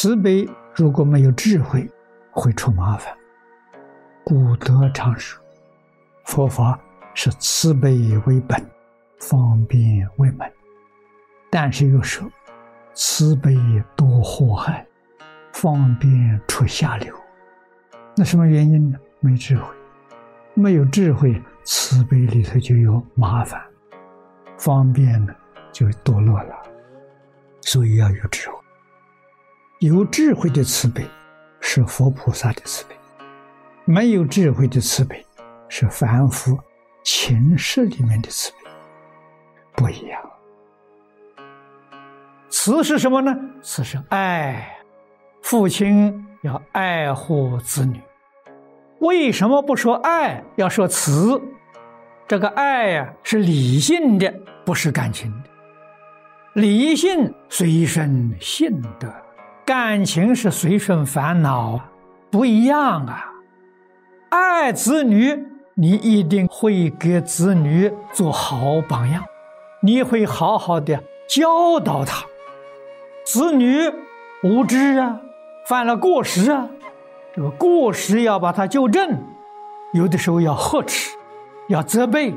[0.00, 1.84] 慈悲如果没有智慧，
[2.30, 3.12] 会出麻烦。
[4.22, 5.42] 古德常说，
[6.24, 6.78] 佛法
[7.14, 8.64] 是慈悲为本，
[9.18, 10.48] 方便为门。
[11.50, 12.30] 但是又说，
[12.94, 13.56] 慈悲
[13.96, 14.86] 多祸害，
[15.52, 17.12] 方便出下流。
[18.16, 18.98] 那什么原因呢？
[19.18, 19.66] 没智慧，
[20.54, 23.60] 没有智慧，慈悲里头就有麻烦，
[24.56, 25.34] 方便呢
[25.72, 26.54] 就堕落了。
[27.62, 28.58] 所以要有智慧。
[29.80, 31.06] 有智慧的慈悲
[31.60, 32.96] 是佛菩萨的慈悲，
[33.84, 35.24] 没有智慧的慈悲
[35.68, 36.58] 是凡夫
[37.04, 38.70] 情世里面的慈悲，
[39.76, 40.20] 不一样。
[42.50, 43.32] 慈是什么呢？
[43.62, 44.68] 慈是爱，
[45.42, 48.00] 父亲要爱护子女。
[48.98, 51.40] 为什么不说爱，要说慈？
[52.26, 54.34] 这个爱呀，是理性的，
[54.64, 55.48] 不是感情的。
[56.54, 59.08] 理性随身性德。
[59.68, 61.78] 感情是随顺烦恼，
[62.30, 63.26] 不一样啊！
[64.30, 69.22] 爱子女，你一定会给子女做好榜样，
[69.82, 72.24] 你会好好的教导他。
[73.26, 73.92] 子女
[74.42, 75.20] 无知啊，
[75.66, 76.66] 犯了过失啊，
[77.34, 79.22] 这个过失要把他纠正，
[79.92, 81.14] 有的时候要呵斥，
[81.68, 82.34] 要责备，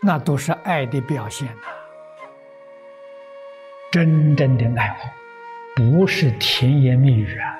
[0.00, 1.68] 那都是爱的表现呐。
[3.90, 5.21] 真正的爱护。
[5.74, 7.58] 不是甜言蜜语啊，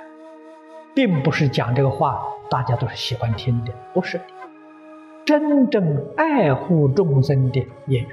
[0.94, 4.20] 并不是讲这个话大家都是喜欢听的，不是。
[5.24, 8.08] 真正爱护众生的言语，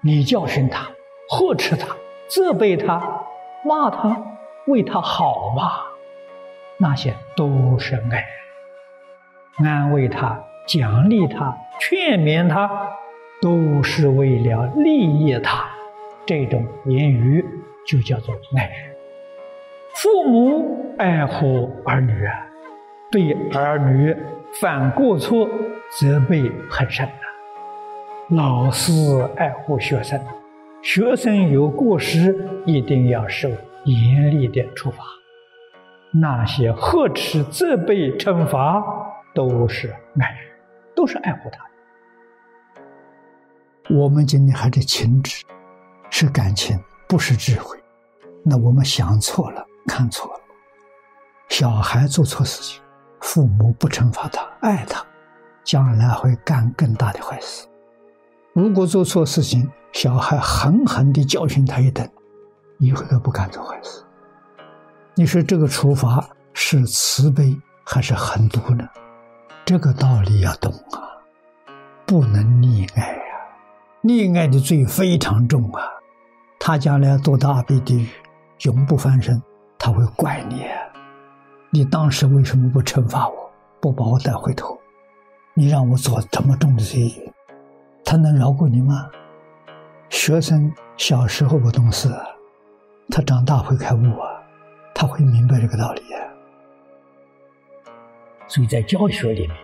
[0.00, 0.88] 你教训他、
[1.30, 1.96] 呵斥他、
[2.28, 3.24] 责备他、
[3.64, 4.24] 骂他、
[4.66, 5.72] 为他好嘛，
[6.76, 8.24] 那些都是爱，
[9.64, 12.90] 安慰他、奖励他、劝勉他，
[13.40, 15.70] 都是为了利益他。
[16.26, 17.44] 这种言语
[17.86, 18.70] 就叫做爱。
[20.00, 22.46] 父母爱护儿女啊，
[23.10, 24.16] 对儿女
[24.60, 25.48] 犯过错
[25.98, 28.36] 责备很深呐。
[28.36, 28.92] 老师
[29.36, 30.20] 爱护学生，
[30.82, 33.48] 学生有过失一定要受
[33.86, 35.02] 严厉的处罚。
[36.12, 38.80] 那些呵斥、责备、惩罚
[39.34, 40.32] 都是爱，
[40.94, 41.58] 都是爱护他。
[43.92, 45.44] 我们今天还是情执，
[46.08, 46.78] 是感情，
[47.08, 47.76] 不是智慧。
[48.44, 49.64] 那我们想错了。
[49.88, 50.40] 看错了，
[51.48, 52.80] 小孩做错事情，
[53.20, 55.04] 父母不惩罚他，爱他，
[55.64, 57.66] 将来会干更大的坏事。
[58.52, 62.08] 如果做错事情，小孩狠狠地教训他一顿，
[62.78, 64.04] 以后都不敢做坏事。
[65.14, 68.86] 你说这个处罚是慈悲还是狠毒呢？
[69.64, 71.18] 这个道理要懂啊，
[72.06, 73.34] 不能溺爱啊，
[74.02, 75.82] 溺爱的罪非常重啊，
[76.60, 78.08] 他将来堕大悲地狱，
[78.62, 79.42] 永不翻身。
[79.78, 80.66] 他会怪你，
[81.70, 83.50] 你当时为什么不惩罚我，
[83.80, 84.78] 不把我带回头？
[85.54, 87.32] 你让我做这么重的罪，
[88.04, 89.08] 他能饶过你吗？
[90.08, 92.08] 学生小时候不懂事，
[93.08, 94.42] 他长大会开悟啊，
[94.94, 96.02] 他会明白这个道理。
[98.46, 99.56] 所以在教学里面，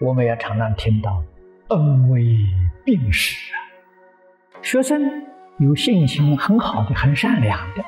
[0.00, 1.22] 我们也常常听到
[1.68, 2.38] 恩威
[2.84, 3.56] 并施啊，
[4.62, 5.00] 学生
[5.58, 7.84] 有性情、很好的、很善良的。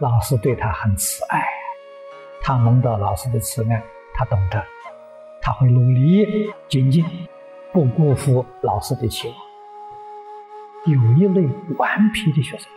[0.00, 1.40] 老师对他很慈爱，
[2.42, 3.82] 他蒙到老师的慈爱，
[4.12, 4.62] 他懂得，
[5.40, 7.04] 他会努力精进，
[7.72, 9.36] 不辜负老师的期望。
[10.86, 12.68] 有一类顽皮的学生，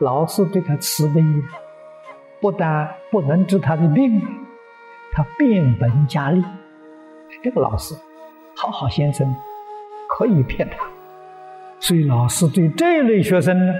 [0.00, 1.22] 老师对他慈悲，
[2.40, 4.20] 不但不能治他的病，
[5.12, 6.44] 他变本加厉。
[7.42, 7.94] 这个老师，
[8.56, 9.32] 好好先生，
[10.08, 10.84] 可以骗他。
[11.78, 13.72] 所以老师对这类学生呢？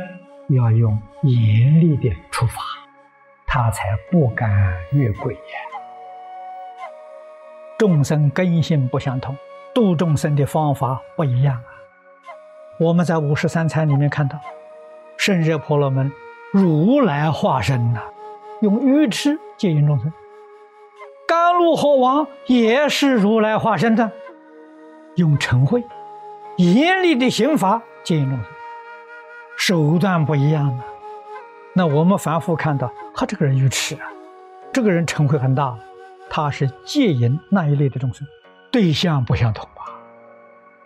[0.49, 2.63] 要用严厉的处罚，
[3.47, 5.41] 他才不敢越轨呀。
[7.79, 9.37] 众生根性不相同，
[9.75, 11.69] 度众生的方法不一样啊。
[12.79, 14.39] 我们在五十三参里面看到，
[15.17, 16.13] 圣热婆罗门
[16.53, 18.01] 如来化身呐，
[18.63, 20.11] 用愚痴接引众生；
[21.27, 24.11] 甘露火王也是如来化身的，
[25.17, 25.83] 用嗔恚
[26.57, 28.56] 严厉的刑罚接引众生。
[29.57, 30.85] 手段不一样啊，
[31.75, 34.03] 那我们反复看到他这个人愚痴啊，
[34.73, 35.77] 这个人嗔恚很大，
[36.29, 38.27] 他是戒淫那一类的众生，
[38.71, 39.83] 对象不相同吧？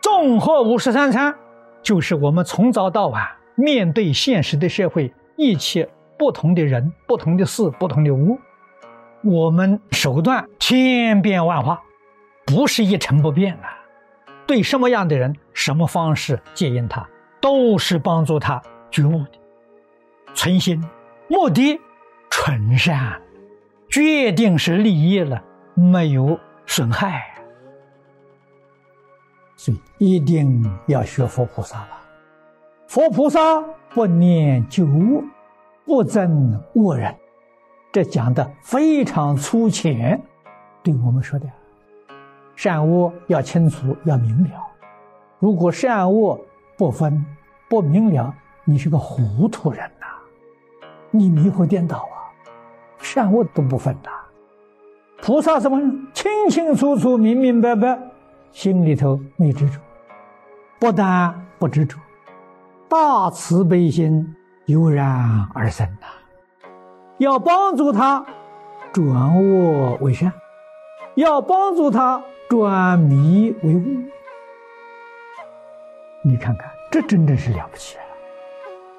[0.00, 1.34] 综合五十三餐，
[1.82, 3.26] 就是我们从早到晚
[3.56, 8.38] 面对现实的社会，一切不同的人、不同的事、不同的物，
[9.22, 11.82] 我们手段千变万化，
[12.46, 13.76] 不是一成不变啊。
[14.46, 17.06] 对什么样的人，什么方式戒淫他？
[17.40, 19.30] 都是帮助他觉悟的，
[20.34, 20.82] 存心
[21.28, 21.80] 目的，
[22.30, 23.20] 纯善，
[23.88, 25.42] 决定是利益了，
[25.74, 27.22] 没有损害。
[29.56, 31.88] 所以一定要学佛菩萨了。
[32.86, 35.22] 佛菩萨不念旧恶，
[35.84, 37.14] 不憎恶人，
[37.92, 40.20] 这讲的非常粗浅，
[40.82, 41.46] 对我们说的。
[42.56, 44.50] 善恶要清楚，要明了。
[45.38, 46.38] 如果善恶
[46.80, 47.22] 不分、
[47.68, 48.34] 不明了，
[48.64, 50.06] 你是个糊涂人呐，
[51.10, 52.32] 你迷惑颠倒啊！
[52.96, 54.08] 善恶都不分呐。
[55.20, 55.78] 菩萨什么？
[56.14, 57.98] 清清楚楚、明明白白，
[58.50, 59.78] 心里头没执着，
[60.78, 61.98] 不但不执着，
[62.88, 64.34] 大慈悲心
[64.64, 66.06] 油然而生呐。
[67.18, 68.24] 要帮助他
[68.90, 70.32] 转恶为善，
[71.14, 72.22] 要帮助他。
[72.48, 73.82] 转迷为悟，
[76.24, 78.02] 你看看，这真正是了不起啊！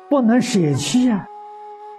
[0.09, 1.27] 不能舍弃呀！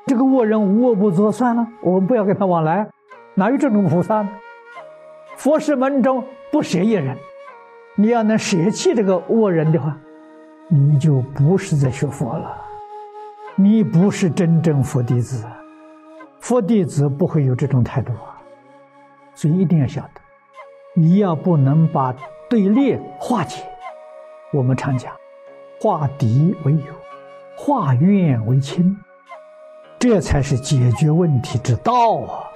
[0.06, 2.88] 这个恶人无恶不作，算了，我们不要跟他往来。
[3.34, 4.28] 哪有这种菩萨呢？
[5.36, 7.16] 佛是门中不舍一人。
[7.94, 9.96] 你要能舍弃这个恶人的话，
[10.68, 12.56] 你就不是在学佛了，
[13.54, 15.46] 你不是真正佛弟子。
[16.40, 18.40] 佛弟子不会有这种态度啊！
[19.34, 20.20] 所以一定要晓得。
[20.94, 22.14] 你要不能把
[22.48, 23.62] 对立化解，
[24.52, 25.12] 我们常讲，
[25.82, 26.94] 化敌为友，
[27.56, 28.96] 化怨为亲，
[29.98, 32.51] 这才是解决问题之道啊。